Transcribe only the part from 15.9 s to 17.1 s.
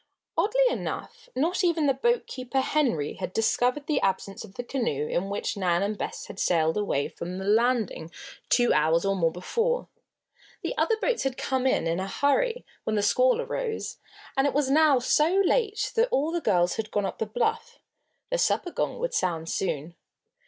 that all the girls had gone